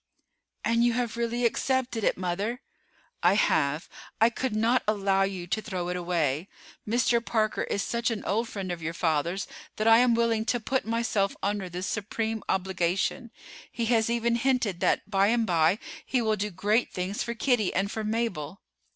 [0.65, 2.61] "And you have really accepted it, mother?"
[3.21, 3.87] "I have.
[4.19, 6.47] I could not allow you to throw it away.
[6.89, 7.23] Mr.
[7.23, 9.45] Parker is such an old friend of your father's
[9.75, 13.29] that I am willing to put myself under this supreme obligation.
[13.71, 17.71] He has even hinted that by and by he will do great things for Kitty
[17.71, 18.59] and for Mabel."